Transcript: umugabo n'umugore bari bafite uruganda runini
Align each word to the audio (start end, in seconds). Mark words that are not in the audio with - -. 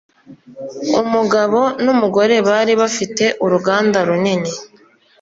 umugabo 1.01 1.59
n'umugore 1.83 2.35
bari 2.47 2.73
bafite 2.81 3.25
uruganda 3.45 3.99
runini 4.07 4.51